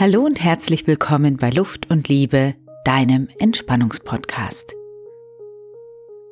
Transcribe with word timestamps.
Hallo 0.00 0.24
und 0.24 0.42
herzlich 0.42 0.86
willkommen 0.86 1.36
bei 1.36 1.50
Luft 1.50 1.90
und 1.90 2.08
Liebe, 2.08 2.54
deinem 2.86 3.28
Entspannungspodcast. 3.38 4.74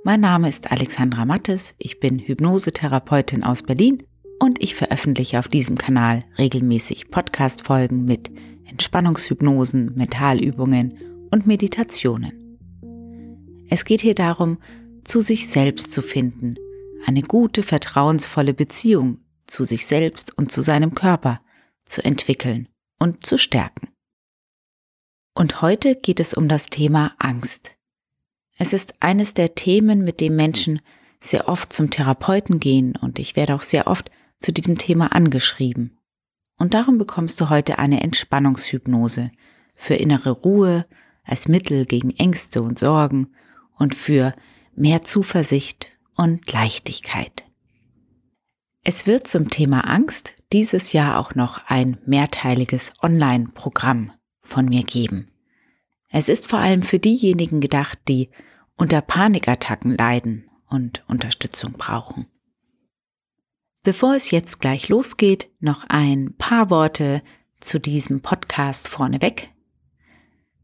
Mein 0.04 0.22
Name 0.22 0.48
ist 0.48 0.72
Alexandra 0.72 1.27
Mattes, 1.27 1.75
ich 1.77 2.00
bin 2.00 2.18
Hypnosetherapeutin 2.18 3.45
aus 3.45 3.62
Berlin 3.62 4.04
und 4.39 4.62
ich 4.62 4.75
veröffentliche 4.75 5.39
auf 5.39 5.48
diesem 5.48 5.77
Kanal 5.77 6.25
regelmäßig 6.39 7.11
Podcast-Folgen 7.11 8.07
mit 8.07 8.30
Entspannungshypnosen, 8.64 9.93
Mentalübungen 9.96 11.27
und 11.30 11.46
Meditationen. 11.46 12.59
Es 13.69 13.85
geht 13.85 14.00
hier 14.00 14.14
darum, 14.14 14.57
zu 15.05 15.21
sich 15.21 15.46
selbst 15.46 15.93
zu 15.93 16.00
finden, 16.00 16.55
eine 17.05 17.21
gute, 17.21 17.62
vertrauensvolle 17.62 18.55
Beziehung 18.55 19.19
zu 19.46 19.66
sich 19.66 19.85
selbst 19.85 20.38
und 20.38 20.50
zu 20.50 20.62
seinem 20.62 20.95
Körper 20.95 21.42
zu 21.84 22.02
entwickeln 22.02 22.66
und 22.98 23.25
zu 23.25 23.38
stärken. 23.38 23.88
Und 25.34 25.62
heute 25.62 25.95
geht 25.95 26.20
es 26.20 26.34
um 26.34 26.48
das 26.48 26.66
Thema 26.66 27.12
Angst. 27.19 27.73
Es 28.56 28.73
ist 28.73 28.95
eines 29.01 29.34
der 29.34 29.55
Themen, 29.55 30.02
mit 30.05 30.20
dem 30.20 30.34
Menschen 30.34 30.80
sehr 31.20 31.48
oft 31.48 31.73
zum 31.73 31.91
Therapeuten 31.91 32.59
gehen 32.59 32.97
und 32.97 33.19
ich 33.19 33.37
werde 33.37 33.55
auch 33.55 33.62
sehr 33.62 33.87
oft 33.87 34.11
zu 34.41 34.53
diesem 34.53 34.79
Thema 34.79 35.12
angeschrieben. 35.12 35.98
Und 36.59 36.75
darum 36.75 36.98
bekommst 36.98 37.41
du 37.41 37.51
heute 37.51 37.79
eine 37.79 38.03
Entspannungshypnose 38.03 39.30
für 39.75 39.95
innere 39.95 40.30
Ruhe 40.30 40.87
als 41.23 41.47
Mittel 41.47 41.87
gegen 41.87 42.11
Ängste 42.11 42.62
und 42.62 42.78
Sorgen 42.78 43.28
und 43.77 43.95
für 43.95 44.33
mehr 44.75 45.03
Zuversicht 45.03 45.92
und 46.17 46.51
Leichtigkeit. 46.51 47.48
Es 48.91 49.06
wird 49.06 49.28
zum 49.28 49.51
Thema 49.51 49.80
Angst 49.80 50.34
dieses 50.51 50.95
Jahr 50.95 51.20
auch 51.20 51.34
noch 51.34 51.60
ein 51.66 51.98
mehrteiliges 52.06 52.94
Online-Programm 53.03 54.12
von 54.41 54.64
mir 54.64 54.83
geben. 54.83 55.31
Es 56.08 56.31
ist 56.31 56.47
vor 56.47 56.61
allem 56.61 56.83
für 56.83 56.98
diejenigen 56.98 57.61
gedacht, 57.61 57.98
die 58.09 58.31
unter 58.78 59.03
Panikattacken 59.03 59.94
leiden 59.94 60.48
und 60.70 61.05
Unterstützung 61.06 61.72
brauchen. 61.72 62.28
Bevor 63.83 64.14
es 64.14 64.31
jetzt 64.31 64.59
gleich 64.59 64.89
losgeht, 64.89 65.50
noch 65.61 65.84
ein 65.91 66.34
paar 66.39 66.70
Worte 66.70 67.20
zu 67.61 67.78
diesem 67.78 68.22
Podcast 68.22 68.89
vorneweg. 68.89 69.50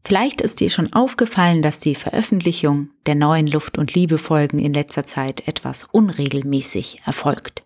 Vielleicht 0.03 0.41
ist 0.41 0.61
dir 0.61 0.71
schon 0.71 0.91
aufgefallen, 0.93 1.61
dass 1.61 1.79
die 1.79 1.93
Veröffentlichung 1.93 2.89
der 3.05 3.13
neuen 3.13 3.45
Luft- 3.45 3.77
und 3.77 3.93
Liebe-Folgen 3.93 4.57
in 4.57 4.73
letzter 4.73 5.05
Zeit 5.05 5.47
etwas 5.47 5.83
unregelmäßig 5.83 7.03
erfolgt. 7.05 7.64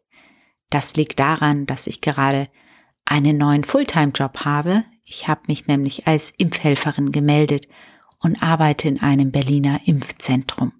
Das 0.70 0.96
liegt 0.96 1.20
daran, 1.20 1.66
dass 1.66 1.88
ich 1.88 2.02
gerade 2.02 2.48
einen 3.06 3.38
neuen 3.38 3.64
Fulltime-Job 3.64 4.40
habe. 4.46 4.84
Ich 5.04 5.28
habe 5.28 5.42
mich 5.48 5.68
nämlich 5.68 6.08
als 6.08 6.32
Impfhelferin 6.38 7.12
gemeldet 7.12 7.68
und 8.20 8.44
arbeite 8.44 8.88
in 8.88 9.02
einem 9.02 9.32
Berliner 9.32 9.82
Impfzentrum. 9.86 10.74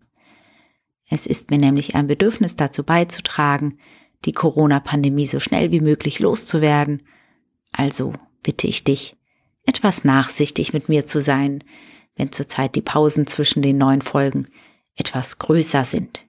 Es 1.10 1.26
ist 1.26 1.50
mir 1.50 1.58
nämlich 1.58 1.96
ein 1.96 2.06
Bedürfnis 2.08 2.56
dazu 2.56 2.84
beizutragen, 2.84 3.80
die 4.26 4.34
Corona-Pandemie 4.34 5.26
so 5.26 5.40
schnell 5.40 5.72
wie 5.72 5.82
möglich 5.82 6.20
loszuwerden. 6.20 7.02
Also 7.72 8.14
bitte 8.44 8.68
ich 8.68 8.84
dich, 8.84 9.16
etwas 9.66 10.04
nachsichtig 10.04 10.74
mit 10.74 10.90
mir 10.90 11.08
zu 11.08 11.22
sein, 11.22 11.64
wenn 12.16 12.32
zurzeit 12.32 12.76
die 12.76 12.82
Pausen 12.82 13.26
zwischen 13.26 13.62
den 13.62 13.78
neuen 13.78 14.02
Folgen 14.02 14.50
etwas 14.96 15.40
größer 15.40 15.86
sind. 15.86 16.28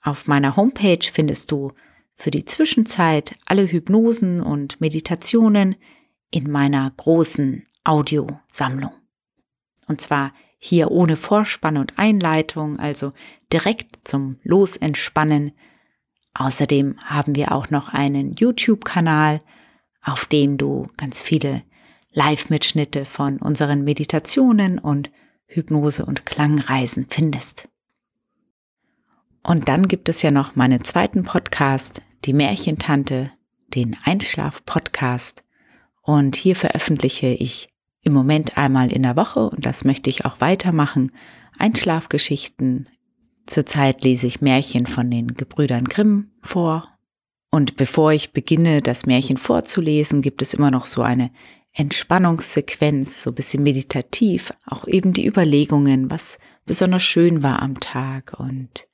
Auf 0.00 0.26
meiner 0.26 0.56
Homepage 0.56 1.06
findest 1.12 1.52
du 1.52 1.72
für 2.18 2.32
die 2.32 2.44
Zwischenzeit 2.44 3.36
alle 3.46 3.70
Hypnosen 3.70 4.40
und 4.40 4.80
Meditationen 4.80 5.76
in 6.30 6.50
meiner 6.50 6.92
großen 6.96 7.64
Audiosammlung. 7.84 8.92
Und 9.86 10.00
zwar 10.00 10.34
hier 10.58 10.90
ohne 10.90 11.16
Vorspann 11.16 11.76
und 11.76 11.98
Einleitung, 11.98 12.78
also 12.80 13.12
direkt 13.52 14.00
zum 14.02 14.36
Losentspannen. 14.42 15.52
Außerdem 16.34 16.96
haben 17.04 17.36
wir 17.36 17.52
auch 17.52 17.70
noch 17.70 17.88
einen 17.88 18.32
YouTube-Kanal, 18.32 19.40
auf 20.02 20.26
dem 20.26 20.58
du 20.58 20.88
ganz 20.96 21.22
viele 21.22 21.62
Live-Mitschnitte 22.10 23.04
von 23.04 23.38
unseren 23.38 23.84
Meditationen 23.84 24.80
und 24.80 25.10
Hypnose- 25.46 26.04
und 26.04 26.26
Klangreisen 26.26 27.06
findest. 27.08 27.68
Und 29.44 29.68
dann 29.68 29.86
gibt 29.86 30.08
es 30.08 30.22
ja 30.22 30.32
noch 30.32 30.56
meinen 30.56 30.82
zweiten 30.82 31.22
Podcast, 31.22 32.02
die 32.24 32.32
Märchentante, 32.32 33.30
den 33.74 33.96
Einschlaf-Podcast. 34.04 35.44
Und 36.02 36.36
hier 36.36 36.56
veröffentliche 36.56 37.28
ich 37.28 37.68
im 38.02 38.12
Moment 38.12 38.56
einmal 38.56 38.92
in 38.92 39.02
der 39.02 39.16
Woche, 39.16 39.50
und 39.50 39.66
das 39.66 39.84
möchte 39.84 40.10
ich 40.10 40.24
auch 40.24 40.40
weitermachen, 40.40 41.12
Einschlafgeschichten. 41.58 42.88
Zurzeit 43.46 44.04
lese 44.04 44.26
ich 44.26 44.40
Märchen 44.40 44.86
von 44.86 45.10
den 45.10 45.34
Gebrüdern 45.34 45.84
Grimm 45.84 46.30
vor. 46.42 46.88
Und 47.50 47.76
bevor 47.76 48.12
ich 48.12 48.32
beginne, 48.32 48.82
das 48.82 49.06
Märchen 49.06 49.36
vorzulesen, 49.36 50.22
gibt 50.22 50.42
es 50.42 50.54
immer 50.54 50.70
noch 50.70 50.86
so 50.86 51.02
eine 51.02 51.30
Entspannungssequenz, 51.72 53.22
so 53.22 53.30
ein 53.30 53.34
bisschen 53.34 53.62
meditativ, 53.62 54.52
auch 54.66 54.86
eben 54.86 55.12
die 55.12 55.26
Überlegungen, 55.26 56.10
was 56.10 56.38
besonders 56.66 57.02
schön 57.02 57.42
war 57.42 57.62
am 57.62 57.78
Tag 57.78 58.34
und 58.38 58.87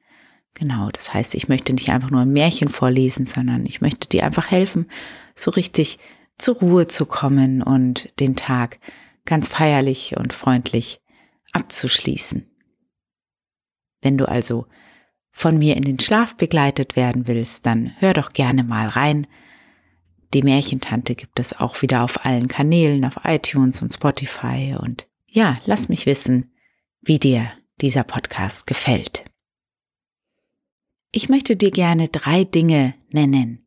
Genau, 0.54 0.88
das 0.90 1.12
heißt, 1.12 1.34
ich 1.34 1.48
möchte 1.48 1.72
nicht 1.72 1.90
einfach 1.90 2.10
nur 2.10 2.20
ein 2.20 2.32
Märchen 2.32 2.68
vorlesen, 2.68 3.26
sondern 3.26 3.66
ich 3.66 3.80
möchte 3.80 4.08
dir 4.08 4.24
einfach 4.24 4.50
helfen, 4.50 4.86
so 5.34 5.50
richtig 5.50 5.98
zur 6.38 6.56
Ruhe 6.56 6.86
zu 6.86 7.06
kommen 7.06 7.62
und 7.62 8.18
den 8.20 8.36
Tag 8.36 8.78
ganz 9.24 9.48
feierlich 9.48 10.16
und 10.16 10.32
freundlich 10.32 11.00
abzuschließen. 11.52 12.48
Wenn 14.00 14.18
du 14.18 14.28
also 14.28 14.66
von 15.32 15.58
mir 15.58 15.76
in 15.76 15.82
den 15.82 15.98
Schlaf 15.98 16.36
begleitet 16.36 16.94
werden 16.94 17.26
willst, 17.26 17.66
dann 17.66 17.92
hör 17.98 18.14
doch 18.14 18.32
gerne 18.32 18.62
mal 18.62 18.86
rein. 18.86 19.26
Die 20.34 20.42
Märchentante 20.42 21.14
gibt 21.14 21.40
es 21.40 21.58
auch 21.58 21.80
wieder 21.82 22.02
auf 22.04 22.24
allen 22.24 22.48
Kanälen, 22.48 23.04
auf 23.04 23.20
iTunes 23.24 23.82
und 23.82 23.92
Spotify. 23.92 24.76
Und 24.78 25.08
ja, 25.26 25.56
lass 25.64 25.88
mich 25.88 26.06
wissen, 26.06 26.52
wie 27.00 27.18
dir 27.18 27.50
dieser 27.80 28.04
Podcast 28.04 28.66
gefällt. 28.66 29.24
Ich 31.16 31.28
möchte 31.28 31.54
dir 31.54 31.70
gerne 31.70 32.08
drei 32.08 32.42
Dinge 32.42 32.92
nennen, 33.08 33.64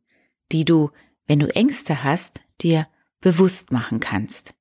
die 0.52 0.66
du, 0.66 0.90
wenn 1.26 1.38
du 1.38 1.46
Ängste 1.54 2.04
hast, 2.04 2.42
dir 2.60 2.86
bewusst 3.22 3.72
machen 3.72 4.00
kannst. 4.00 4.54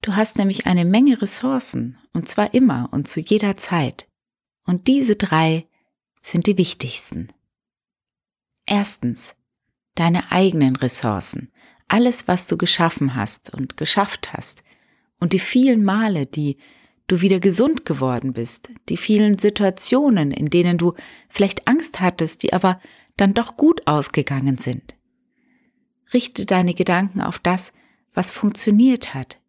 Du 0.00 0.14
hast 0.14 0.38
nämlich 0.38 0.66
eine 0.66 0.84
Menge 0.84 1.20
Ressourcen, 1.20 1.98
und 2.12 2.28
zwar 2.28 2.54
immer 2.54 2.88
und 2.92 3.08
zu 3.08 3.18
jeder 3.18 3.56
Zeit. 3.56 4.06
Und 4.64 4.86
diese 4.86 5.16
drei 5.16 5.66
sind 6.20 6.46
die 6.46 6.56
wichtigsten. 6.56 7.32
Erstens, 8.64 9.34
deine 9.96 10.30
eigenen 10.30 10.76
Ressourcen, 10.76 11.50
alles, 11.88 12.28
was 12.28 12.46
du 12.46 12.56
geschaffen 12.56 13.16
hast 13.16 13.52
und 13.52 13.76
geschafft 13.76 14.32
hast, 14.32 14.62
und 15.18 15.32
die 15.32 15.40
vielen 15.40 15.82
Male, 15.82 16.26
die 16.26 16.58
du 17.12 17.20
wieder 17.20 17.40
gesund 17.40 17.84
geworden 17.84 18.32
bist, 18.32 18.70
die 18.88 18.96
vielen 18.96 19.36
Situationen, 19.36 20.30
in 20.30 20.48
denen 20.48 20.78
du 20.78 20.94
vielleicht 21.28 21.68
Angst 21.68 22.00
hattest, 22.00 22.42
die 22.42 22.54
aber 22.54 22.80
dann 23.18 23.34
doch 23.34 23.58
gut 23.58 23.86
ausgegangen 23.86 24.56
sind. 24.56 24.94
Richte 26.14 26.46
deine 26.46 26.72
Gedanken 26.72 27.20
auf 27.20 27.38
das, 27.38 27.74
was 28.14 28.30
funktioniert 28.30 29.12
hat. 29.12 29.40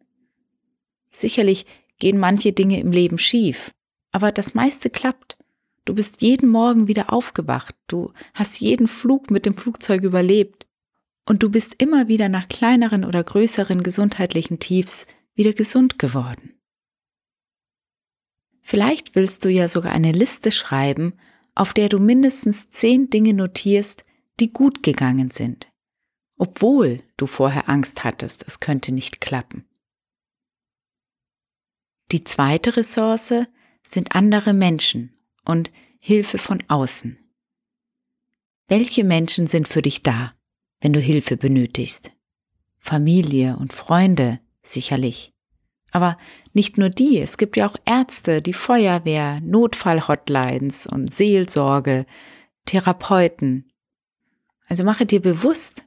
Sicherlich 1.10 1.64
gehen 1.98 2.18
manche 2.18 2.52
Dinge 2.52 2.78
im 2.80 2.92
Leben 2.92 3.16
schief, 3.16 3.70
aber 4.12 4.30
das 4.30 4.52
meiste 4.52 4.90
klappt. 4.90 5.38
Du 5.86 5.94
bist 5.94 6.20
jeden 6.20 6.50
Morgen 6.50 6.86
wieder 6.86 7.14
aufgewacht, 7.14 7.74
du 7.86 8.12
hast 8.34 8.60
jeden 8.60 8.88
Flug 8.88 9.30
mit 9.30 9.46
dem 9.46 9.56
Flugzeug 9.56 10.02
überlebt 10.02 10.66
und 11.24 11.42
du 11.42 11.48
bist 11.48 11.76
immer 11.78 12.08
wieder 12.08 12.28
nach 12.28 12.48
kleineren 12.48 13.06
oder 13.06 13.24
größeren 13.24 13.82
gesundheitlichen 13.82 14.58
Tiefs 14.58 15.06
wieder 15.34 15.54
gesund 15.54 15.98
geworden. 15.98 16.53
Vielleicht 18.66 19.14
willst 19.14 19.44
du 19.44 19.50
ja 19.50 19.68
sogar 19.68 19.92
eine 19.92 20.10
Liste 20.10 20.50
schreiben, 20.50 21.12
auf 21.54 21.74
der 21.74 21.90
du 21.90 21.98
mindestens 21.98 22.70
zehn 22.70 23.10
Dinge 23.10 23.34
notierst, 23.34 24.04
die 24.40 24.54
gut 24.54 24.82
gegangen 24.82 25.30
sind, 25.30 25.70
obwohl 26.38 27.02
du 27.18 27.26
vorher 27.26 27.68
Angst 27.68 28.04
hattest, 28.04 28.42
es 28.48 28.60
könnte 28.60 28.90
nicht 28.90 29.20
klappen. 29.20 29.66
Die 32.10 32.24
zweite 32.24 32.78
Ressource 32.78 33.34
sind 33.82 34.16
andere 34.16 34.54
Menschen 34.54 35.14
und 35.44 35.70
Hilfe 35.98 36.38
von 36.38 36.62
außen. 36.66 37.18
Welche 38.66 39.04
Menschen 39.04 39.46
sind 39.46 39.68
für 39.68 39.82
dich 39.82 40.02
da, 40.02 40.32
wenn 40.80 40.94
du 40.94 41.00
Hilfe 41.00 41.36
benötigst? 41.36 42.12
Familie 42.78 43.58
und 43.58 43.74
Freunde 43.74 44.40
sicherlich. 44.62 45.33
Aber 45.94 46.18
nicht 46.52 46.76
nur 46.76 46.90
die, 46.90 47.20
es 47.20 47.38
gibt 47.38 47.56
ja 47.56 47.68
auch 47.68 47.76
Ärzte, 47.84 48.42
die 48.42 48.52
Feuerwehr, 48.52 49.40
Notfallhotlines 49.42 50.88
und 50.88 51.14
Seelsorge, 51.14 52.04
Therapeuten. 52.66 53.70
Also 54.66 54.82
mache 54.82 55.06
dir 55.06 55.22
bewusst, 55.22 55.86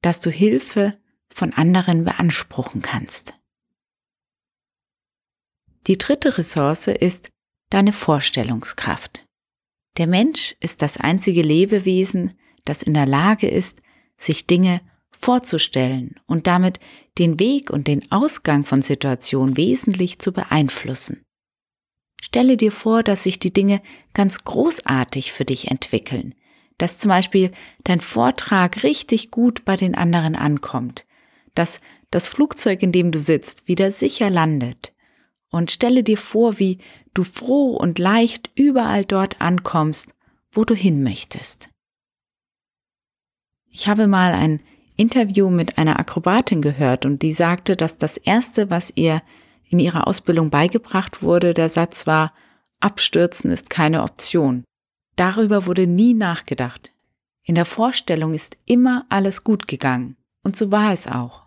dass 0.00 0.20
du 0.20 0.30
Hilfe 0.30 0.96
von 1.28 1.52
anderen 1.54 2.04
beanspruchen 2.04 2.82
kannst. 2.82 3.34
Die 5.88 5.98
dritte 5.98 6.38
Ressource 6.38 6.86
ist 6.86 7.30
deine 7.68 7.92
Vorstellungskraft. 7.92 9.26
Der 9.96 10.06
Mensch 10.06 10.54
ist 10.60 10.82
das 10.82 10.98
einzige 10.98 11.42
Lebewesen, 11.42 12.38
das 12.64 12.84
in 12.84 12.94
der 12.94 13.06
Lage 13.06 13.48
ist, 13.48 13.82
sich 14.16 14.46
Dinge 14.46 14.82
vorzustellen 15.18 16.14
und 16.26 16.46
damit 16.46 16.80
den 17.18 17.38
Weg 17.38 17.70
und 17.70 17.88
den 17.88 18.10
Ausgang 18.10 18.64
von 18.64 18.82
Situationen 18.82 19.56
wesentlich 19.56 20.18
zu 20.18 20.32
beeinflussen. 20.32 21.24
Stelle 22.20 22.56
dir 22.56 22.72
vor, 22.72 23.02
dass 23.02 23.24
sich 23.24 23.38
die 23.38 23.52
Dinge 23.52 23.80
ganz 24.12 24.44
großartig 24.44 25.32
für 25.32 25.44
dich 25.44 25.70
entwickeln, 25.70 26.34
dass 26.78 26.98
zum 26.98 27.10
Beispiel 27.10 27.52
dein 27.84 28.00
Vortrag 28.00 28.82
richtig 28.82 29.30
gut 29.30 29.64
bei 29.64 29.76
den 29.76 29.94
anderen 29.94 30.36
ankommt, 30.36 31.04
dass 31.54 31.80
das 32.10 32.28
Flugzeug, 32.28 32.82
in 32.82 32.92
dem 32.92 33.12
du 33.12 33.18
sitzt, 33.18 33.68
wieder 33.68 33.92
sicher 33.92 34.30
landet. 34.30 34.94
Und 35.50 35.70
stelle 35.70 36.02
dir 36.02 36.18
vor, 36.18 36.58
wie 36.58 36.78
du 37.14 37.24
froh 37.24 37.70
und 37.70 37.98
leicht 37.98 38.50
überall 38.54 39.04
dort 39.04 39.40
ankommst, 39.40 40.14
wo 40.50 40.64
du 40.64 40.74
hin 40.74 41.02
möchtest. 41.02 41.70
Ich 43.70 43.88
habe 43.88 44.06
mal 44.06 44.32
ein 44.32 44.60
Interview 44.98 45.48
mit 45.48 45.78
einer 45.78 45.98
Akrobatin 45.98 46.60
gehört 46.60 47.06
und 47.06 47.22
die 47.22 47.32
sagte, 47.32 47.76
dass 47.76 47.98
das 47.98 48.16
Erste, 48.16 48.68
was 48.68 48.92
ihr 48.96 49.22
in 49.68 49.78
ihrer 49.78 50.08
Ausbildung 50.08 50.50
beigebracht 50.50 51.22
wurde, 51.22 51.54
der 51.54 51.70
Satz 51.70 52.06
war, 52.06 52.34
Abstürzen 52.80 53.52
ist 53.52 53.70
keine 53.70 54.02
Option. 54.02 54.64
Darüber 55.14 55.66
wurde 55.66 55.86
nie 55.86 56.14
nachgedacht. 56.14 56.92
In 57.44 57.54
der 57.54 57.64
Vorstellung 57.64 58.34
ist 58.34 58.56
immer 58.66 59.06
alles 59.08 59.44
gut 59.44 59.68
gegangen. 59.68 60.16
Und 60.42 60.56
so 60.56 60.72
war 60.72 60.92
es 60.92 61.06
auch. 61.06 61.46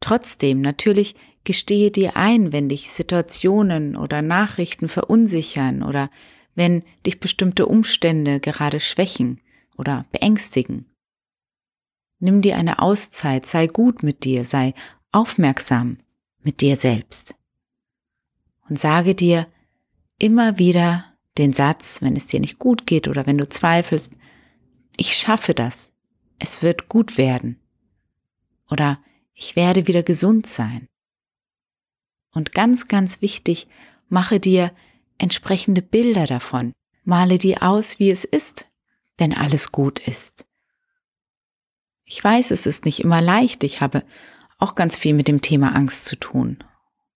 Trotzdem, 0.00 0.60
natürlich 0.60 1.16
gestehe 1.44 1.90
dir 1.90 2.16
ein, 2.16 2.52
wenn 2.52 2.68
dich 2.68 2.90
Situationen 2.90 3.96
oder 3.96 4.22
Nachrichten 4.22 4.88
verunsichern 4.88 5.82
oder 5.82 6.10
wenn 6.54 6.84
dich 7.06 7.18
bestimmte 7.18 7.66
Umstände 7.66 8.38
gerade 8.38 8.78
schwächen 8.78 9.40
oder 9.76 10.06
beängstigen. 10.12 10.91
Nimm 12.22 12.40
dir 12.40 12.56
eine 12.56 12.78
Auszeit, 12.78 13.46
sei 13.46 13.66
gut 13.66 14.04
mit 14.04 14.22
dir, 14.22 14.44
sei 14.44 14.74
aufmerksam 15.10 15.98
mit 16.44 16.60
dir 16.60 16.76
selbst. 16.76 17.34
Und 18.68 18.78
sage 18.78 19.16
dir 19.16 19.48
immer 20.18 20.56
wieder 20.56 21.16
den 21.36 21.52
Satz, 21.52 22.00
wenn 22.00 22.14
es 22.14 22.26
dir 22.26 22.38
nicht 22.38 22.60
gut 22.60 22.86
geht 22.86 23.08
oder 23.08 23.26
wenn 23.26 23.38
du 23.38 23.48
zweifelst, 23.48 24.12
ich 24.96 25.16
schaffe 25.16 25.52
das, 25.52 25.92
es 26.38 26.62
wird 26.62 26.88
gut 26.88 27.18
werden. 27.18 27.58
Oder 28.70 29.02
ich 29.34 29.56
werde 29.56 29.88
wieder 29.88 30.04
gesund 30.04 30.46
sein. 30.46 30.86
Und 32.32 32.52
ganz, 32.52 32.86
ganz 32.86 33.20
wichtig, 33.20 33.66
mache 34.08 34.38
dir 34.38 34.70
entsprechende 35.18 35.82
Bilder 35.82 36.26
davon. 36.26 36.72
Male 37.02 37.38
dir 37.38 37.64
aus, 37.64 37.98
wie 37.98 38.12
es 38.12 38.24
ist, 38.24 38.70
wenn 39.18 39.34
alles 39.36 39.72
gut 39.72 39.98
ist. 40.06 40.46
Ich 42.12 42.22
weiß, 42.22 42.50
es 42.50 42.66
ist 42.66 42.84
nicht 42.84 43.00
immer 43.00 43.22
leicht. 43.22 43.64
Ich 43.64 43.80
habe 43.80 44.04
auch 44.58 44.74
ganz 44.74 44.98
viel 44.98 45.14
mit 45.14 45.28
dem 45.28 45.40
Thema 45.40 45.74
Angst 45.74 46.04
zu 46.04 46.16
tun. 46.16 46.58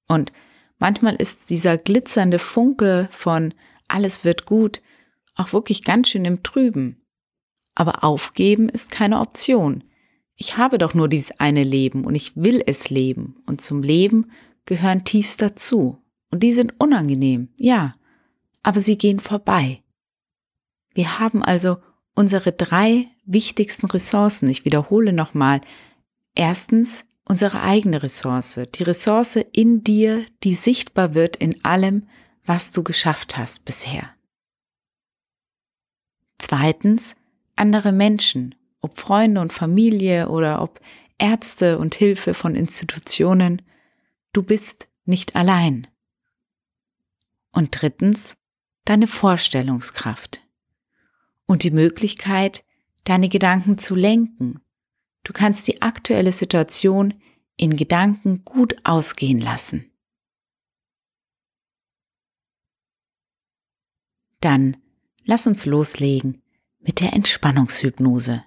Und 0.09 0.33
manchmal 0.79 1.17
ist 1.17 1.51
dieser 1.51 1.77
glitzernde 1.77 2.39
Funke 2.39 3.07
von 3.13 3.53
alles 3.89 4.25
wird 4.25 4.47
gut 4.47 4.81
auch 5.35 5.53
wirklich 5.53 5.85
ganz 5.85 6.09
schön 6.09 6.25
im 6.25 6.43
Trüben. 6.43 7.03
Aber 7.75 8.05
aufgeben 8.05 8.71
ist 8.71 8.91
keine 8.91 9.21
Option. 9.21 9.85
Ich 10.35 10.57
habe 10.57 10.79
doch 10.79 10.95
nur 10.95 11.11
dieses 11.11 11.39
eine 11.41 11.63
Leben 11.63 12.07
und 12.07 12.15
ich 12.15 12.35
will 12.35 12.63
es 12.65 12.89
leben. 12.89 13.37
Und 13.45 13.61
zum 13.61 13.83
Leben 13.83 14.31
gehören 14.65 15.05
Tiefs 15.05 15.37
dazu. 15.37 16.03
Und 16.31 16.43
die 16.43 16.55
sind 16.55 16.73
unangenehm, 16.81 17.51
ja, 17.59 17.97
aber 18.63 18.81
sie 18.81 18.97
gehen 18.97 19.21
vorbei. 19.21 19.83
Wir 20.95 21.19
haben 21.19 21.43
also 21.43 21.77
unsere 22.17 22.51
drei 22.51 23.07
wichtigsten 23.25 23.87
Ressourcen. 23.87 24.49
Ich 24.49 24.65
wiederhole 24.65 25.13
nochmal. 25.13 25.61
Erstens 26.35 27.05
unsere 27.25 27.63
eigene 27.63 28.03
Ressource, 28.03 28.61
die 28.75 28.83
Ressource 28.83 29.37
in 29.53 29.85
dir, 29.85 30.27
die 30.43 30.55
sichtbar 30.55 31.15
wird 31.15 31.37
in 31.37 31.65
allem, 31.65 32.09
was 32.45 32.73
du 32.73 32.83
geschafft 32.83 33.37
hast 33.37 33.65
bisher. 33.65 34.11
Zweitens 36.39 37.15
andere 37.55 37.93
Menschen, 37.93 38.55
ob 38.81 38.99
Freunde 38.99 39.41
und 39.41 39.53
Familie 39.53 40.29
oder 40.29 40.63
ob 40.63 40.81
Ärzte 41.19 41.79
und 41.79 41.95
Hilfe 41.95 42.35
von 42.35 42.55
Institutionen. 42.55 43.63
Du 44.33 44.43
bist 44.43 44.89
nicht 45.07 45.35
allein. 45.35 45.87
Und 47.53 47.81
drittens 47.81 48.37
deine 48.85 49.07
Vorstellungskraft 49.07 50.46
und 51.47 51.63
die 51.63 51.71
Möglichkeit, 51.71 52.65
deine 53.05 53.29
Gedanken 53.29 53.79
zu 53.79 53.95
lenken 53.95 54.61
Du 55.27 55.33
kannst 55.33 55.67
die 55.67 55.83
aktuelle 55.83 56.31
Situation 56.31 57.15
in 57.57 57.77
Gedanken 57.77 58.45
gut 58.45 58.77
ausgehen 58.85 59.41
lassen. 59.41 59.91
Dann 64.39 64.77
lass 65.25 65.49
uns 65.49 65.67
loslegen 65.67 66.43
mit 66.79 67.01
der 67.01 67.13
Entspannungshypnose. 67.13 68.45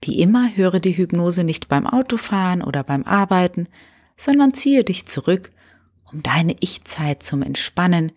Wie 0.00 0.20
immer 0.20 0.54
höre 0.54 0.78
die 0.78 0.96
Hypnose 0.96 1.42
nicht 1.42 1.66
beim 1.66 1.88
Autofahren 1.88 2.62
oder 2.62 2.84
beim 2.84 3.02
Arbeiten, 3.02 3.66
sondern 4.16 4.54
ziehe 4.54 4.84
dich 4.84 5.06
zurück, 5.06 5.50
um 6.12 6.22
deine 6.22 6.54
Ich-Zeit 6.60 7.24
zum 7.24 7.42
Entspannen 7.42 8.12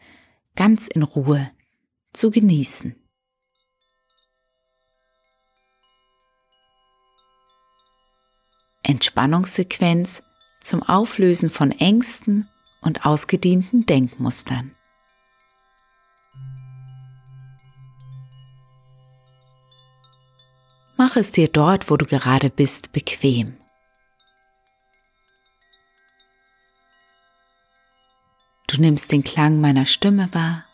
ganz 0.55 0.87
in 0.87 1.01
Ruhe 1.01 1.49
zu 2.17 2.31
genießen. 2.31 2.95
Entspannungssequenz 8.81 10.23
zum 10.61 10.81
Auflösen 10.81 11.49
von 11.49 11.71
Ängsten 11.71 12.49
und 12.81 13.05
ausgedienten 13.05 13.85
Denkmustern. 13.85 14.75
Mach 20.97 21.15
es 21.15 21.31
dir 21.31 21.47
dort, 21.47 21.91
wo 21.91 21.97
du 21.97 22.05
gerade 22.05 22.49
bist, 22.49 22.91
bequem. 22.91 23.57
Du 28.65 28.81
nimmst 28.81 29.11
den 29.11 29.23
Klang 29.23 29.61
meiner 29.61 29.85
Stimme 29.85 30.33
wahr 30.33 30.66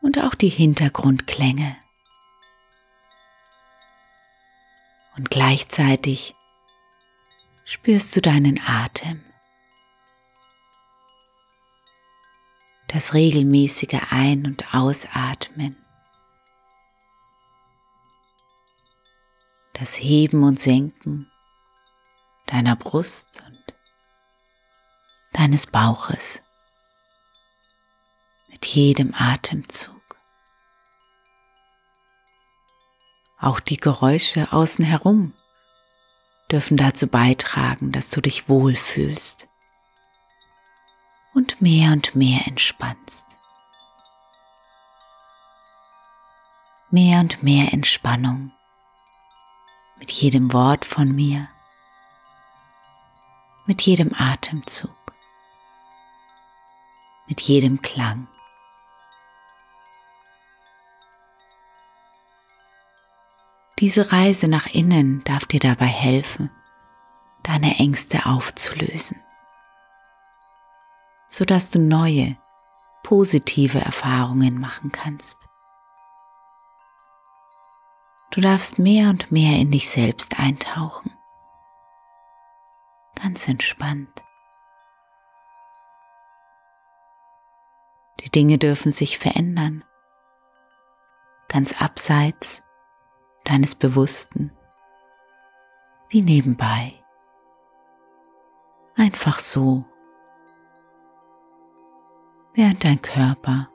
und 0.00 0.18
auch 0.18 0.34
die 0.34 0.48
Hintergrundklänge. 0.48 1.76
und 5.20 5.30
gleichzeitig 5.30 6.34
spürst 7.66 8.16
du 8.16 8.22
deinen 8.22 8.58
Atem. 8.66 9.22
Das 12.88 13.12
regelmäßige 13.12 14.00
Ein- 14.10 14.46
und 14.46 14.74
Ausatmen. 14.74 15.76
Das 19.74 19.96
Heben 20.00 20.42
und 20.42 20.58
Senken 20.58 21.30
deiner 22.46 22.76
Brust 22.76 23.42
und 23.46 23.74
deines 25.32 25.66
Bauches 25.66 26.42
mit 28.60 28.74
jedem 28.74 29.14
Atemzug. 29.14 30.16
Auch 33.38 33.58
die 33.58 33.78
Geräusche 33.78 34.52
außen 34.52 34.84
herum 34.84 35.32
dürfen 36.50 36.76
dazu 36.76 37.06
beitragen, 37.06 37.90
dass 37.90 38.10
du 38.10 38.20
dich 38.20 38.50
wohlfühlst 38.50 39.48
und 41.32 41.62
mehr 41.62 41.92
und 41.92 42.14
mehr 42.14 42.46
entspannst. 42.46 43.24
Mehr 46.90 47.20
und 47.20 47.42
mehr 47.42 47.72
Entspannung 47.72 48.52
mit 49.98 50.10
jedem 50.10 50.52
Wort 50.52 50.84
von 50.84 51.14
mir, 51.14 51.48
mit 53.64 53.80
jedem 53.82 54.12
Atemzug, 54.18 55.14
mit 57.26 57.40
jedem 57.40 57.80
Klang. 57.80 58.28
Diese 63.80 64.12
Reise 64.12 64.46
nach 64.46 64.66
innen 64.66 65.24
darf 65.24 65.46
dir 65.46 65.58
dabei 65.58 65.86
helfen, 65.86 66.50
deine 67.42 67.78
Ängste 67.78 68.26
aufzulösen, 68.26 69.18
sodass 71.30 71.70
du 71.70 71.78
neue, 71.80 72.36
positive 73.02 73.78
Erfahrungen 73.78 74.60
machen 74.60 74.92
kannst. 74.92 75.48
Du 78.32 78.42
darfst 78.42 78.78
mehr 78.78 79.08
und 79.08 79.32
mehr 79.32 79.58
in 79.58 79.70
dich 79.70 79.88
selbst 79.88 80.38
eintauchen. 80.38 81.16
Ganz 83.14 83.48
entspannt. 83.48 84.22
Die 88.20 88.30
Dinge 88.30 88.58
dürfen 88.58 88.92
sich 88.92 89.18
verändern, 89.18 89.84
ganz 91.48 91.80
abseits 91.80 92.62
deines 93.44 93.74
Bewussten, 93.74 94.52
wie 96.08 96.22
nebenbei. 96.22 96.94
Einfach 98.96 99.38
so, 99.38 99.84
während 102.54 102.84
dein 102.84 103.00
Körper 103.00 103.68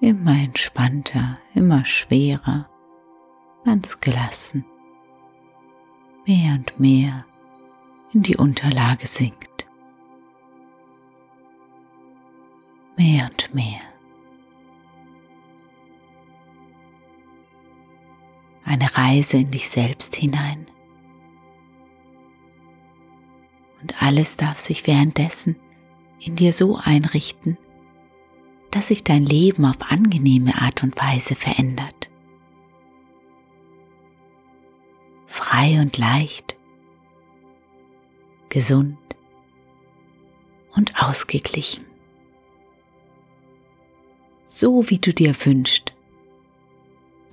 immer 0.00 0.32
entspannter, 0.42 1.38
immer 1.54 1.84
schwerer, 1.84 2.68
ganz 3.64 4.00
gelassen, 4.00 4.64
mehr 6.26 6.54
und 6.54 6.78
mehr 6.78 7.24
in 8.12 8.22
die 8.22 8.36
Unterlage 8.36 9.06
sinkt. 9.06 9.68
Mehr 12.96 13.28
und 13.30 13.54
mehr. 13.54 13.87
Eine 18.68 18.94
Reise 18.98 19.38
in 19.38 19.50
dich 19.50 19.70
selbst 19.70 20.14
hinein. 20.14 20.66
Und 23.80 24.02
alles 24.02 24.36
darf 24.36 24.58
sich 24.58 24.86
währenddessen 24.86 25.56
in 26.20 26.36
dir 26.36 26.52
so 26.52 26.76
einrichten, 26.76 27.56
dass 28.70 28.88
sich 28.88 29.04
dein 29.04 29.24
Leben 29.24 29.64
auf 29.64 29.76
angenehme 29.90 30.60
Art 30.60 30.82
und 30.82 31.00
Weise 31.00 31.34
verändert. 31.34 32.10
Frei 35.26 35.80
und 35.80 35.96
leicht, 35.96 36.58
gesund 38.50 38.98
und 40.76 41.02
ausgeglichen. 41.02 41.86
So 44.46 44.90
wie 44.90 44.98
du 44.98 45.14
dir 45.14 45.34
wünschst, 45.46 45.94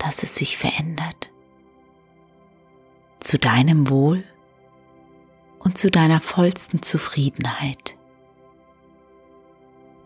dass 0.06 0.22
es 0.22 0.36
sich 0.36 0.56
verändert. 0.56 1.32
Zu 3.18 3.40
deinem 3.40 3.90
Wohl 3.90 4.22
und 5.58 5.78
zu 5.78 5.90
deiner 5.90 6.20
vollsten 6.20 6.80
Zufriedenheit. 6.80 7.96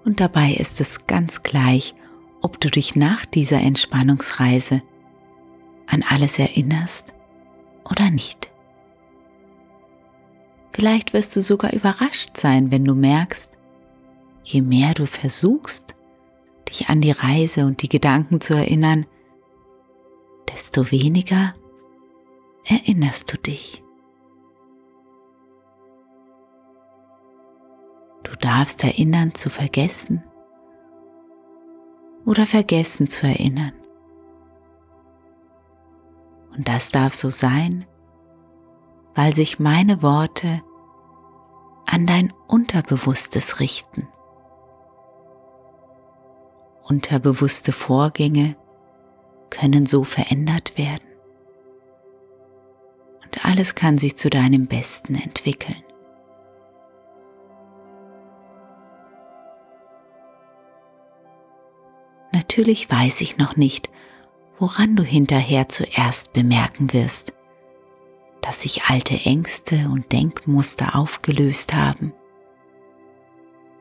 Und 0.03 0.21
dabei 0.21 0.53
ist 0.53 0.81
es 0.81 1.07
ganz 1.07 1.43
gleich, 1.43 1.95
ob 2.41 2.59
du 2.63 2.71
dich 2.71 2.97
nach 2.97 3.27
dieser 3.27 3.61
Entspannungsreise 3.61 4.81
an 5.87 6.03
alles 6.09 6.39
erinnerst 6.39 7.13
oder 7.85 8.11
nicht. 8.11 8.51
Vielleicht 10.73 11.13
wirst 11.13 11.37
du 11.37 11.43
sogar 11.43 11.75
überrascht 11.75 12.39
sein, 12.39 12.71
wenn 12.71 12.87
du 12.87 12.95
merkst, 12.95 13.51
je 14.45 14.63
mehr 14.63 14.95
du 14.95 15.05
versuchst, 15.05 15.95
dich 16.71 16.89
an 16.89 17.03
die 17.03 17.11
Reise 17.11 17.67
und 17.67 17.83
die 17.83 17.91
Gedanken 17.91 18.41
zu 18.41 18.55
erinnern, 18.55 19.05
desto 20.53 20.91
weniger 20.91 21.55
erinnerst 22.65 23.33
du 23.33 23.39
dich. 23.39 23.83
Du 28.23 28.33
darfst 28.37 28.85
erinnern 28.85 29.35
zu 29.35 29.51
vergessen 29.51 30.23
oder 32.27 32.47
vergessen 32.47 33.09
zu 33.09 33.27
erinnern. 33.27 33.73
Und 36.57 36.69
das 36.69 36.91
darf 36.91 37.15
so 37.15 37.31
sein, 37.31 37.87
weil 39.15 39.35
sich 39.35 39.59
meine 39.59 40.03
Worte 40.03 40.63
an 41.87 42.07
dein 42.07 42.33
Unterbewusstes 42.47 43.61
richten. 43.61 44.09
Unterbewusste 46.83 47.73
Vorgänge 47.73 48.57
können 49.51 49.87
so 49.87 50.05
verändert 50.05 50.79
werden. 50.79 51.05
Und 53.23 53.45
alles 53.45 53.75
kann 53.75 53.99
sich 53.99 54.17
zu 54.17 54.31
deinem 54.31 54.67
Besten 54.67 55.15
entwickeln. 55.15 55.83
Natürlich 62.33 62.91
weiß 62.91 63.21
ich 63.21 63.39
noch 63.39 63.57
nicht, 63.57 63.91
woran 64.59 64.97
du 64.97 65.03
hinterher 65.03 65.69
zuerst 65.69 66.33
bemerken 66.33 66.93
wirst, 66.93 67.33
dass 68.43 68.63
sich 68.63 68.85
alte 68.85 69.15
Ängste 69.25 69.89
und 69.93 70.13
Denkmuster 70.13 70.97
aufgelöst 70.97 71.75
haben. 71.75 72.13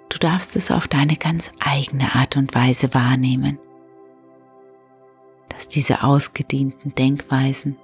Du 0.10 0.18
darfst 0.18 0.56
es 0.56 0.72
auf 0.72 0.88
deine 0.88 1.16
ganz 1.16 1.52
eigene 1.60 2.16
Art 2.16 2.36
und 2.36 2.54
Weise 2.56 2.94
wahrnehmen, 2.94 3.60
dass 5.50 5.68
diese 5.68 6.04
ausgedienten 6.04 6.96
Denkweisen 6.96 7.78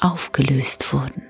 aufgelöst 0.00 0.92
wurden. 0.92 1.22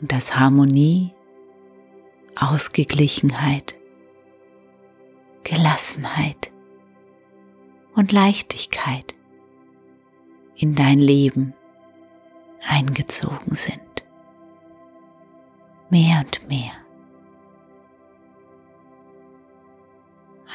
Und 0.00 0.12
dass 0.12 0.36
Harmonie, 0.36 1.12
Ausgeglichenheit 2.34 3.76
Gelassenheit 5.46 6.50
und 7.94 8.10
Leichtigkeit 8.10 9.14
in 10.56 10.74
dein 10.74 10.98
Leben 10.98 11.54
eingezogen 12.66 13.54
sind. 13.54 14.04
Mehr 15.88 16.24
und 16.24 16.48
mehr. 16.48 16.72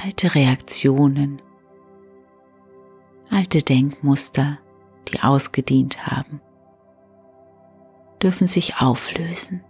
Alte 0.03 0.33
Reaktionen, 0.33 1.41
alte 3.29 3.59
Denkmuster, 3.59 4.57
die 5.07 5.21
ausgedient 5.21 6.07
haben, 6.07 6.41
dürfen 8.21 8.47
sich 8.47 8.81
auflösen 8.81 9.63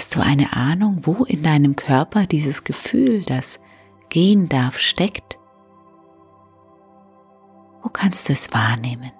Hast 0.00 0.16
du 0.16 0.20
eine 0.20 0.54
Ahnung, 0.54 1.02
wo 1.04 1.24
in 1.24 1.42
deinem 1.42 1.76
Körper 1.76 2.26
dieses 2.26 2.64
Gefühl, 2.64 3.22
das 3.22 3.60
gehen 4.08 4.48
darf, 4.48 4.78
steckt? 4.78 5.38
Wo 7.82 7.90
kannst 7.90 8.28
du 8.28 8.32
es 8.32 8.52
wahrnehmen? 8.52 9.12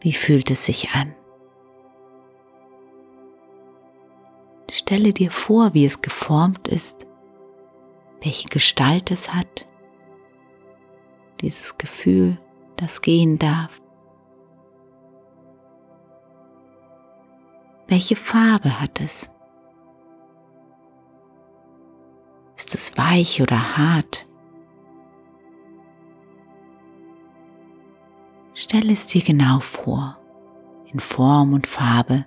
Wie 0.00 0.14
fühlt 0.14 0.50
es 0.50 0.64
sich 0.64 0.94
an? 0.94 1.14
Stelle 4.70 5.12
dir 5.12 5.30
vor, 5.30 5.74
wie 5.74 5.84
es 5.84 6.00
geformt 6.00 6.68
ist, 6.68 7.06
welche 8.22 8.48
Gestalt 8.48 9.10
es 9.10 9.34
hat, 9.34 9.66
dieses 11.40 11.76
Gefühl, 11.76 12.38
das 12.76 13.02
gehen 13.02 13.38
darf. 13.38 13.80
Welche 17.88 18.14
Farbe 18.14 18.80
hat 18.80 19.00
es? 19.00 19.28
Ist 22.56 22.74
es 22.74 22.96
weich 22.96 23.42
oder 23.42 23.76
hart? 23.76 24.28
Stell 28.54 28.90
es 28.90 29.08
dir 29.08 29.22
genau 29.22 29.58
vor, 29.58 30.18
in 30.92 31.00
Form 31.00 31.54
und 31.54 31.66
Farbe. 31.66 32.26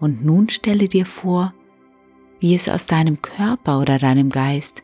Und 0.00 0.24
nun 0.24 0.48
stelle 0.48 0.88
dir 0.88 1.06
vor, 1.06 1.54
wie 2.40 2.54
es 2.54 2.68
aus 2.68 2.86
deinem 2.86 3.20
Körper 3.20 3.80
oder 3.80 3.98
deinem 3.98 4.30
Geist 4.30 4.82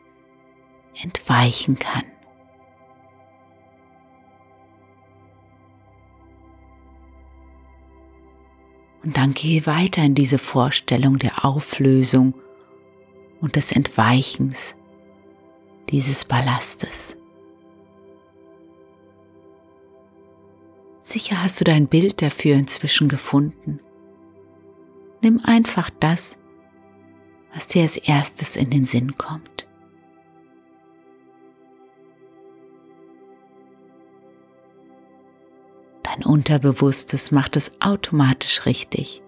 entweichen 1.01 1.77
kann. 1.79 2.03
Und 9.03 9.17
dann 9.17 9.33
gehe 9.33 9.65
weiter 9.65 10.03
in 10.03 10.15
diese 10.15 10.37
Vorstellung 10.37 11.17
der 11.17 11.45
Auflösung 11.45 12.33
und 13.41 13.55
des 13.55 13.71
Entweichens 13.71 14.75
dieses 15.89 16.25
Ballastes. 16.25 17.15
Sicher 20.99 21.41
hast 21.41 21.61
du 21.61 21.63
dein 21.63 21.87
Bild 21.87 22.21
dafür 22.21 22.55
inzwischen 22.57 23.07
gefunden. 23.07 23.79
Nimm 25.27 25.41
einfach 25.43 25.89
das, 25.99 26.37
was 27.53 27.67
dir 27.67 27.81
als 27.81 27.97
erstes 27.97 28.55
in 28.55 28.69
den 28.69 28.85
Sinn 28.85 29.17
kommt. 29.17 29.67
Dein 36.03 36.23
Unterbewusstes 36.23 37.31
macht 37.31 37.57
es 37.57 37.73
automatisch 37.81 38.65
richtig, 38.65 39.21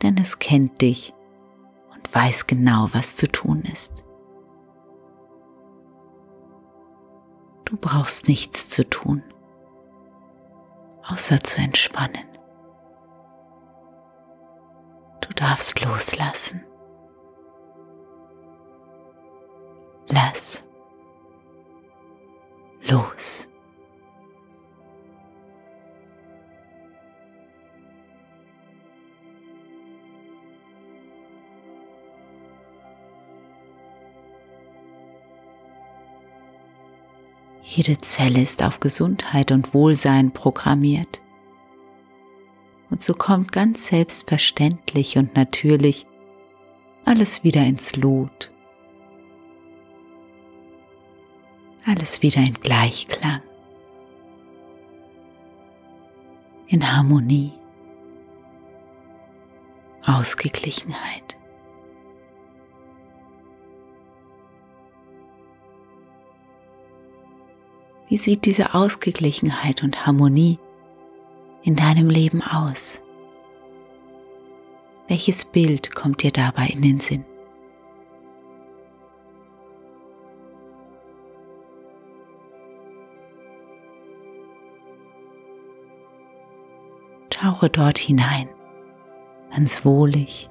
denn 0.00 0.16
es 0.16 0.38
kennt 0.38 0.80
dich 0.80 1.12
und 1.92 2.14
weiß 2.14 2.46
genau, 2.46 2.88
was 2.92 3.16
zu 3.16 3.26
tun 3.26 3.62
ist. 3.62 4.04
Du 7.64 7.76
brauchst 7.76 8.28
nichts 8.28 8.68
zu 8.68 8.88
tun, 8.88 9.24
außer 11.02 11.40
zu 11.40 11.60
entspannen. 11.60 12.31
Darfst 15.42 15.80
loslassen. 15.84 16.64
Lass 20.08 20.62
los. 22.88 23.48
Jede 37.62 37.98
Zelle 37.98 38.42
ist 38.42 38.62
auf 38.62 38.78
Gesundheit 38.78 39.50
und 39.50 39.74
Wohlsein 39.74 40.30
programmiert. 40.32 41.20
Und 43.02 43.06
so 43.06 43.14
kommt 43.14 43.50
ganz 43.50 43.88
selbstverständlich 43.88 45.18
und 45.18 45.34
natürlich 45.34 46.06
alles 47.04 47.42
wieder 47.42 47.64
ins 47.64 47.96
Lot. 47.96 48.52
Alles 51.84 52.22
wieder 52.22 52.38
in 52.38 52.54
Gleichklang, 52.54 53.40
in 56.68 56.96
Harmonie, 56.96 57.50
Ausgeglichenheit. 60.06 61.36
Wie 68.06 68.16
sieht 68.16 68.44
diese 68.44 68.74
Ausgeglichenheit 68.74 69.82
und 69.82 70.06
Harmonie 70.06 70.60
in 71.62 71.76
deinem 71.76 72.10
Leben 72.10 72.42
aus? 72.42 73.02
Welches 75.08 75.44
Bild 75.44 75.94
kommt 75.94 76.22
dir 76.22 76.32
dabei 76.32 76.66
in 76.66 76.82
den 76.82 77.00
Sinn? 77.00 77.24
Tauche 87.30 87.68
dort 87.68 87.98
hinein, 87.98 88.48
ganz 89.50 89.84
wohlig 89.84 90.48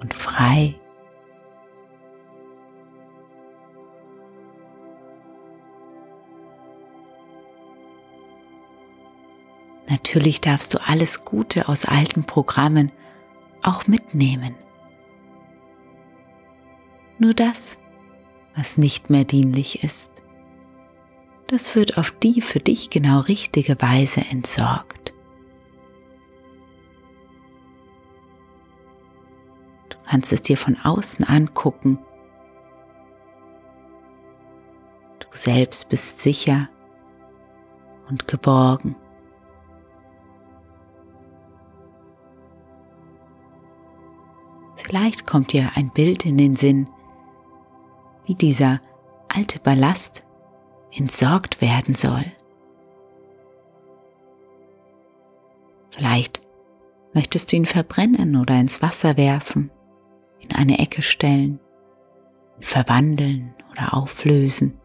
und 0.00 0.12
frei 0.12 0.74
Natürlich 9.96 10.42
darfst 10.42 10.74
du 10.74 10.78
alles 10.86 11.24
Gute 11.24 11.70
aus 11.70 11.86
alten 11.86 12.24
Programmen 12.24 12.92
auch 13.62 13.86
mitnehmen. 13.86 14.54
Nur 17.18 17.32
das, 17.32 17.78
was 18.54 18.76
nicht 18.76 19.08
mehr 19.08 19.24
dienlich 19.24 19.82
ist, 19.82 20.22
das 21.46 21.74
wird 21.74 21.96
auf 21.96 22.10
die 22.10 22.42
für 22.42 22.58
dich 22.58 22.90
genau 22.90 23.20
richtige 23.20 23.80
Weise 23.80 24.20
entsorgt. 24.30 25.14
Du 29.88 29.96
kannst 30.04 30.30
es 30.30 30.42
dir 30.42 30.58
von 30.58 30.76
außen 30.78 31.24
angucken. 31.24 31.98
Du 35.20 35.26
selbst 35.30 35.88
bist 35.88 36.20
sicher 36.20 36.68
und 38.10 38.28
geborgen. 38.28 38.94
Vielleicht 44.86 45.26
kommt 45.26 45.52
dir 45.52 45.72
ein 45.74 45.90
Bild 45.90 46.24
in 46.24 46.38
den 46.38 46.54
Sinn, 46.54 46.88
wie 48.24 48.36
dieser 48.36 48.80
alte 49.26 49.58
Ballast 49.58 50.24
entsorgt 50.92 51.60
werden 51.60 51.96
soll. 51.96 52.24
Vielleicht 55.90 56.40
möchtest 57.14 57.50
du 57.50 57.56
ihn 57.56 57.66
verbrennen 57.66 58.36
oder 58.36 58.54
ins 58.60 58.80
Wasser 58.80 59.16
werfen, 59.16 59.72
in 60.38 60.54
eine 60.54 60.78
Ecke 60.78 61.02
stellen, 61.02 61.58
verwandeln 62.60 63.56
oder 63.72 63.92
auflösen. 63.92 64.78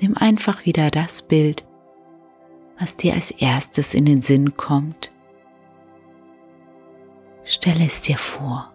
Nimm 0.00 0.16
einfach 0.16 0.64
wieder 0.64 0.92
das 0.92 1.22
Bild, 1.22 1.66
was 2.78 2.96
dir 2.96 3.14
als 3.14 3.32
erstes 3.32 3.94
in 3.94 4.06
den 4.06 4.22
Sinn 4.22 4.56
kommt 4.56 5.10
Stelle 7.44 7.84
es 7.84 8.00
dir 8.00 8.18
vor. 8.18 8.74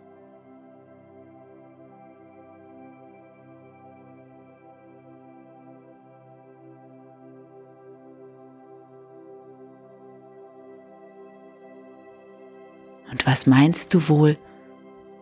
Und 13.11 13.25
was 13.25 13.47
meinst 13.47 13.93
du 13.93 14.07
wohl, 14.07 14.37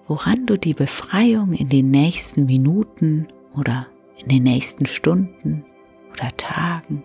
woran 0.07 0.45
du 0.45 0.57
die 0.57 0.73
Befreiung 0.73 1.53
in 1.53 1.69
den 1.69 1.89
nächsten 1.89 2.45
Minuten 2.45 3.27
oder 3.55 3.87
in 4.17 4.27
den 4.27 4.43
nächsten 4.43 4.85
Stunden 4.85 5.65
oder 6.11 6.35
Tagen 6.35 7.03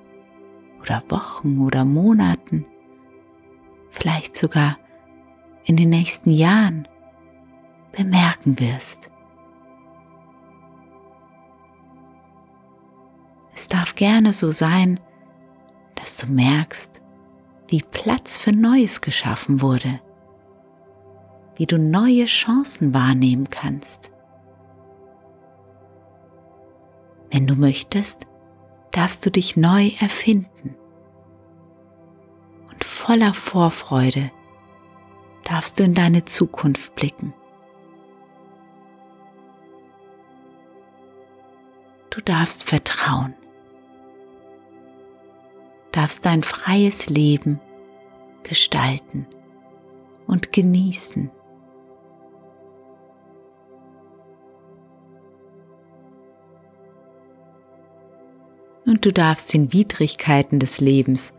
oder 0.83 1.03
Wochen 1.09 1.61
oder 1.61 1.85
Monaten, 1.85 2.67
vielleicht 3.91 4.37
sogar 4.37 4.79
in 5.65 5.77
den 5.77 5.91
nächsten 5.91 6.31
Jahren 6.31 6.89
bemerken 7.93 8.59
wirst. 8.59 9.11
Es 13.55 13.69
darf 13.69 13.95
gerne 13.95 14.33
so 14.33 14.51
sein, 14.51 14.99
dass 15.95 16.17
du 16.17 16.27
merkst, 16.33 17.03
wie 17.69 17.83
Platz 17.83 18.39
für 18.39 18.53
Neues 18.53 19.01
geschaffen 19.01 19.63
wurde, 19.63 20.01
wie 21.57 21.67
du 21.67 21.79
neue 21.79 22.25
Chancen 22.25 22.95
wahrnehmen 22.95 23.51
kannst. 23.51 24.11
Wenn 27.31 27.47
du 27.47 27.55
möchtest, 27.55 28.27
darfst 28.91 29.25
du 29.25 29.31
dich 29.31 29.57
neu 29.57 29.91
erfinden 30.01 30.77
und 32.71 32.85
voller 32.85 33.33
Vorfreude 33.33 34.31
darfst 35.45 35.79
du 35.79 35.85
in 35.85 35.95
deine 35.95 36.25
Zukunft 36.25 36.95
blicken. 36.95 37.35
Du 42.11 42.21
darfst 42.21 42.69
vertrauen, 42.69 43.35
darfst 45.93 46.27
dein 46.27 46.43
freies 46.43 47.09
Leben 47.09 47.61
gestalten 48.43 49.27
und 50.27 50.53
genießen. 50.53 51.31
Und 58.85 59.07
du 59.07 59.13
darfst 59.13 59.55
den 59.55 59.73
Widrigkeiten 59.73 60.59
des 60.59 60.81
Lebens 60.81 61.33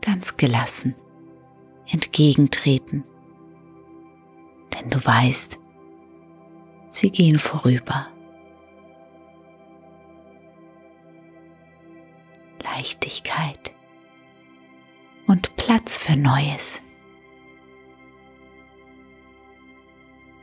ganz 0.00 0.36
gelassen 0.36 0.96
entgegentreten 1.92 3.04
denn 4.84 4.90
du 4.90 5.04
weißt, 5.04 5.58
sie 6.90 7.10
gehen 7.10 7.38
vorüber. 7.38 8.06
Leichtigkeit 12.62 13.74
und 15.26 15.54
Platz 15.56 15.98
für 15.98 16.16
Neues. 16.16 16.82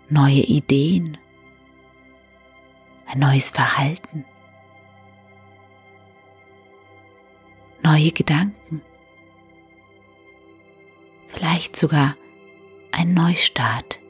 Neue 0.10 0.42
Ideen, 0.42 1.18
ein 3.06 3.20
neues 3.20 3.50
Verhalten, 3.50 4.26
neue 7.82 8.12
Gedanken, 8.12 8.82
vielleicht 11.30 11.78
sogar 11.78 12.18
ein 12.92 13.14
Neustart. 13.14 14.01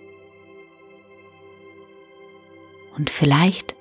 und 3.01 3.09
vielleicht, 3.09 3.75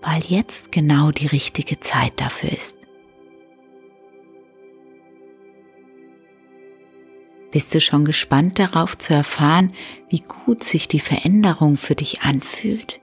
weil 0.00 0.20
jetzt 0.22 0.72
genau 0.72 1.12
die 1.12 1.28
richtige 1.28 1.78
Zeit 1.78 2.20
dafür 2.20 2.50
ist. 2.50 2.76
Bist 7.52 7.72
du 7.72 7.80
schon 7.80 8.04
gespannt 8.04 8.58
darauf 8.58 8.98
zu 8.98 9.14
erfahren, 9.14 9.72
wie 10.08 10.18
gut 10.18 10.64
sich 10.64 10.88
die 10.88 10.98
Veränderung 10.98 11.76
für 11.76 11.94
dich 11.94 12.22
anfühlt? 12.22 13.00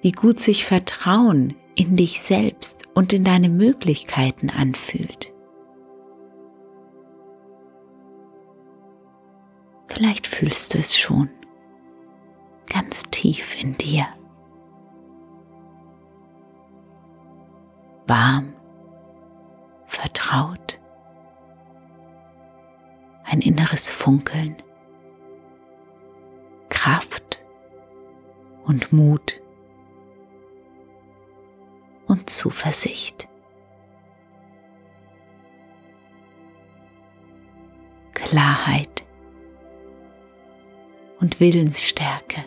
Wie 0.00 0.12
gut 0.12 0.40
sich 0.40 0.64
Vertrauen 0.64 1.54
in 1.74 1.98
dich 1.98 2.22
selbst 2.22 2.88
und 2.94 3.12
in 3.12 3.24
deine 3.24 3.50
Möglichkeiten 3.50 4.48
anfühlt? 4.48 5.34
Vielleicht 9.88 10.26
fühlst 10.26 10.72
du 10.72 10.78
es 10.78 10.96
schon 10.96 11.28
ganz 12.74 13.04
tief 13.04 13.62
in 13.62 13.78
dir. 13.78 14.04
Warm, 18.08 18.52
vertraut 19.86 20.80
ein 23.22 23.40
inneres 23.40 23.90
Funkeln, 23.90 24.56
Kraft 26.68 27.38
und 28.64 28.92
Mut 28.92 29.40
und 32.06 32.28
Zuversicht. 32.28 33.28
Klarheit 38.14 39.04
und 41.20 41.38
Willensstärke. 41.38 42.44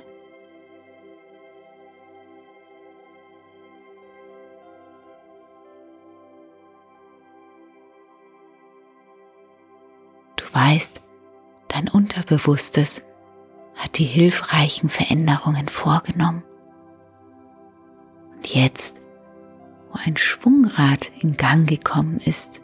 Weißt, 10.78 11.02
dein 11.70 11.90
Unterbewusstes 11.90 13.02
hat 13.76 13.98
die 13.98 14.06
hilfreichen 14.06 14.90
Veränderungen 14.90 15.68
vorgenommen. 15.68 16.44
Und 18.36 18.54
jetzt, 18.54 19.02
wo 19.90 20.00
ein 20.06 20.18
Schwungrad 20.18 21.12
in 21.20 21.36
Gang 21.36 21.68
gekommen 21.68 22.20
ist, 22.24 22.62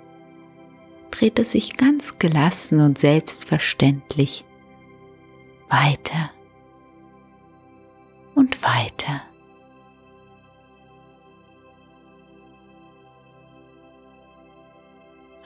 dreht 1.10 1.40
es 1.40 1.52
sich 1.52 1.76
ganz 1.78 2.20
gelassen 2.20 2.80
und 2.82 3.00
selbstverständlich 3.00 4.46
weiter 5.70 6.30
und 8.36 8.64
weiter. 8.64 9.22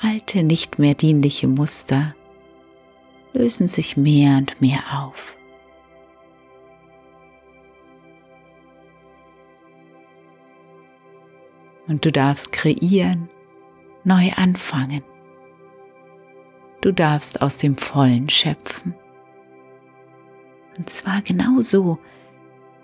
Alte, 0.02 0.44
nicht 0.44 0.80
mehr 0.80 0.94
dienliche 0.94 1.48
Muster 1.48 2.14
lösen 3.38 3.68
sich 3.68 3.98
mehr 3.98 4.38
und 4.38 4.60
mehr 4.62 4.80
auf. 4.94 5.36
Und 11.88 12.04
du 12.04 12.12
darfst 12.12 12.52
kreieren, 12.52 13.30
neu 14.04 14.32
anfangen. 14.36 15.04
Du 16.82 16.92
darfst 16.92 17.42
aus 17.42 17.58
dem 17.60 17.78
Vollen 17.78 18.28
schöpfen. 18.28 18.94
Und 20.78 20.90
zwar 20.90 21.22
genau 21.22 21.62
so, 21.62 21.98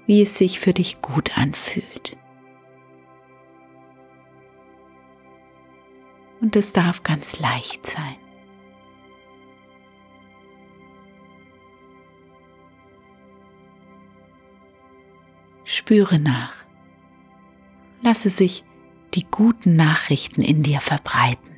wie 0.05 0.21
es 0.21 0.37
sich 0.37 0.59
für 0.59 0.73
dich 0.73 1.01
gut 1.01 1.37
anfühlt. 1.37 2.17
Und 6.41 6.55
es 6.55 6.73
darf 6.73 7.03
ganz 7.03 7.39
leicht 7.39 7.85
sein. 7.85 8.22
Spüre 15.73 16.19
nach. 16.19 16.53
Lasse 18.03 18.29
sich 18.29 18.63
die 19.15 19.23
guten 19.23 19.75
Nachrichten 19.75 20.43
in 20.43 20.61
dir 20.61 20.79
verbreiten. 20.79 21.57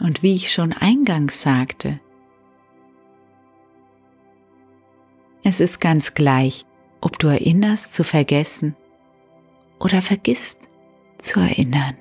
Und 0.00 0.22
wie 0.22 0.34
ich 0.34 0.52
schon 0.52 0.74
eingangs 0.74 1.40
sagte, 1.40 1.98
es 5.42 5.60
ist 5.60 5.80
ganz 5.80 6.12
gleich, 6.12 6.66
ob 7.06 7.20
du 7.20 7.28
erinnerst 7.28 7.94
zu 7.94 8.02
vergessen 8.02 8.74
oder 9.78 10.02
vergisst 10.02 10.68
zu 11.20 11.38
erinnern, 11.38 11.96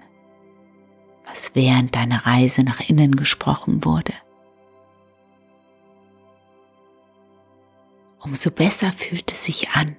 was 1.28 1.54
während 1.54 1.96
deiner 1.96 2.26
Reise 2.26 2.63
nach 2.63 2.80
innen 2.89 3.15
gesprochen 3.15 3.86
wurde. 3.86 4.13
Umso 8.20 8.50
besser 8.50 8.91
fühlt 8.94 9.32
es 9.32 9.46
sich 9.46 9.70
an, 9.70 9.96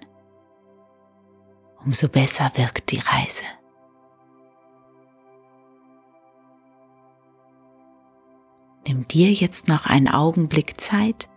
umso 1.85 2.09
besser 2.09 2.51
wirkt 2.57 2.91
die 2.91 2.99
Reise. 2.99 3.45
Nimm 8.89 9.07
dir 9.07 9.31
jetzt 9.31 9.69
noch 9.69 9.87
einen 9.87 10.09
Augenblick 10.09 10.81
Zeit, 10.81 11.29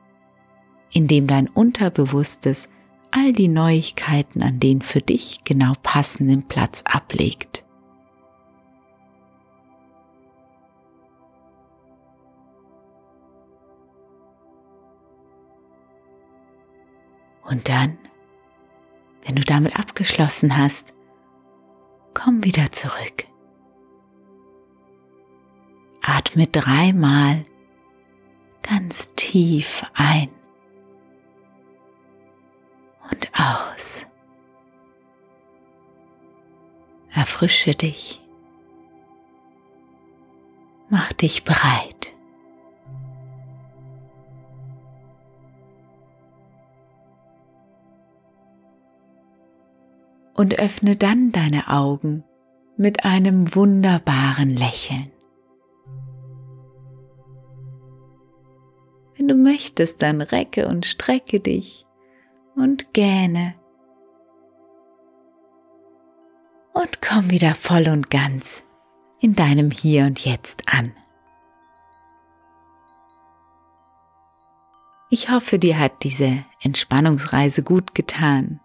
in 0.92 1.08
dem 1.08 1.28
dein 1.28 1.48
Unterbewusstes 1.48 2.68
all 3.12 3.34
die 3.34 3.48
Neuigkeiten 3.48 4.42
an 4.44 4.60
den 4.60 4.82
für 4.82 5.02
dich 5.02 5.42
genau 5.44 5.74
passenden 5.84 6.48
Platz 6.48 6.84
ablegt. 6.86 7.66
Und 17.44 17.68
dann, 17.68 17.98
wenn 19.26 19.36
du 19.36 19.42
damit 19.42 19.78
abgeschlossen 19.80 20.56
hast, 20.56 20.94
komm 22.14 22.44
wieder 22.44 22.72
zurück. 22.72 23.26
Atme 26.02 26.46
dreimal 26.46 27.46
ganz 28.62 29.14
tief 29.16 29.84
ein 29.96 30.30
und 33.12 33.30
aus. 33.34 34.06
Erfrische 37.14 37.72
dich. 37.72 38.22
Mach 40.90 41.14
dich 41.14 41.44
bereit. 41.44 42.16
Und 50.34 50.58
öffne 50.58 50.96
dann 50.96 51.32
deine 51.34 51.68
Augen 51.68 52.24
mit 52.78 53.04
einem 53.04 53.54
wunderbaren 53.54 54.56
Lächeln. 54.56 55.12
Wenn 59.18 59.28
du 59.28 59.36
möchtest, 59.36 60.02
dann 60.02 60.22
recke 60.22 60.70
und 60.70 60.86
strecke 60.86 61.42
dich 61.42 61.89
und 62.60 62.94
gähne. 62.94 63.56
Und 66.74 67.02
komm 67.02 67.30
wieder 67.30 67.56
voll 67.56 67.88
und 67.88 68.10
ganz 68.10 68.64
in 69.20 69.36
deinem 69.36 69.72
Hier 69.72 70.06
und 70.06 70.24
Jetzt 70.24 70.64
an. 70.72 70.94
Ich 75.10 75.30
hoffe, 75.30 75.58
dir 75.58 75.80
hat 75.80 76.04
diese 76.04 76.46
Entspannungsreise 76.62 77.64
gut 77.64 77.96
getan. 77.96 78.60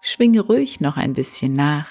Schwinge 0.00 0.40
ruhig 0.40 0.80
noch 0.80 0.96
ein 0.96 1.14
bisschen 1.14 1.52
nach 1.52 1.88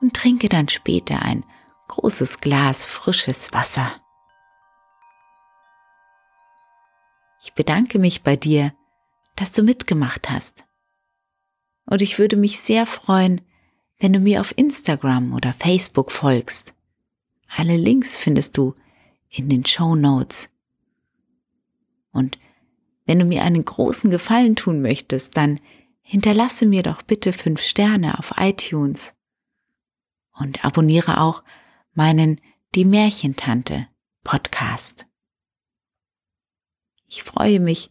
und 0.00 0.14
trinke 0.14 0.48
dann 0.48 0.68
später 0.68 1.20
ein 1.20 1.44
großes 1.88 2.40
Glas 2.40 2.86
frisches 2.86 3.52
Wasser. 3.52 3.92
Ich 7.42 7.52
bedanke 7.52 7.98
mich 7.98 8.22
bei 8.22 8.36
dir 8.36 8.72
dass 9.36 9.52
du 9.52 9.62
mitgemacht 9.62 10.30
hast. 10.30 10.64
Und 11.86 12.02
ich 12.02 12.18
würde 12.18 12.36
mich 12.36 12.60
sehr 12.60 12.86
freuen, 12.86 13.40
wenn 13.98 14.12
du 14.12 14.20
mir 14.20 14.40
auf 14.40 14.56
Instagram 14.56 15.34
oder 15.34 15.52
Facebook 15.52 16.10
folgst. 16.10 16.74
Alle 17.48 17.76
Links 17.76 18.16
findest 18.16 18.56
du 18.56 18.74
in 19.28 19.48
den 19.48 19.64
Show 19.64 19.94
Notes. 19.94 20.48
Und 22.12 22.38
wenn 23.06 23.18
du 23.18 23.24
mir 23.24 23.42
einen 23.42 23.64
großen 23.64 24.10
Gefallen 24.10 24.56
tun 24.56 24.82
möchtest, 24.82 25.36
dann 25.36 25.60
hinterlasse 26.00 26.66
mir 26.66 26.82
doch 26.82 27.02
bitte 27.02 27.32
fünf 27.32 27.62
Sterne 27.62 28.18
auf 28.18 28.32
iTunes 28.36 29.14
und 30.32 30.64
abonniere 30.64 31.20
auch 31.20 31.42
meinen 31.92 32.40
die 32.74 32.84
Märchentante 32.84 33.88
Podcast. 34.24 35.06
Ich 37.06 37.22
freue 37.22 37.60
mich, 37.60 37.90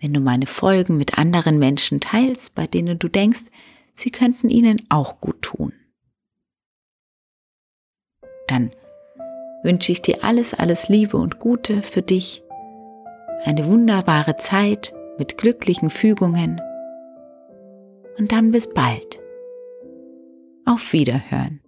wenn 0.00 0.14
du 0.14 0.20
meine 0.20 0.46
Folgen 0.46 0.96
mit 0.96 1.18
anderen 1.18 1.58
Menschen 1.58 2.00
teilst, 2.00 2.54
bei 2.54 2.66
denen 2.66 2.98
du 2.98 3.08
denkst, 3.08 3.44
sie 3.94 4.10
könnten 4.10 4.48
ihnen 4.48 4.82
auch 4.88 5.20
gut 5.20 5.42
tun. 5.42 5.72
Dann 8.46 8.70
wünsche 9.62 9.92
ich 9.92 10.02
dir 10.02 10.24
alles, 10.24 10.54
alles 10.54 10.88
Liebe 10.88 11.16
und 11.16 11.38
Gute 11.38 11.82
für 11.82 12.02
dich, 12.02 12.42
eine 13.44 13.66
wunderbare 13.66 14.36
Zeit 14.36 14.92
mit 15.18 15.36
glücklichen 15.36 15.90
Fügungen 15.90 16.60
und 18.18 18.32
dann 18.32 18.52
bis 18.52 18.72
bald. 18.72 19.20
Auf 20.64 20.92
Wiederhören. 20.92 21.60